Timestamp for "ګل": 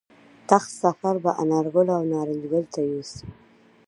2.51-2.65